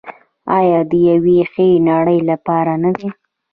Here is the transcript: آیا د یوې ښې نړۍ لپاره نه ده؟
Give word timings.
آیا 0.57 0.79
د 0.89 0.91
یوې 1.09 1.39
ښې 1.51 1.69
نړۍ 1.89 2.19
لپاره 2.29 2.73
نه 2.83 2.91
ده؟ 2.99 3.09